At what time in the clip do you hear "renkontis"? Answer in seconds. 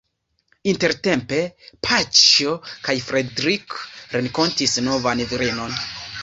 4.17-4.75